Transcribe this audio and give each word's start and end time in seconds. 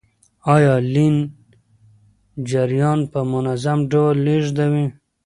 آیا 0.53 0.75
لین 0.93 1.15
جریان 2.49 2.99
په 3.11 3.19
منظم 3.31 3.77
ډول 3.91 4.15
لیږدوي؟ 4.25 4.85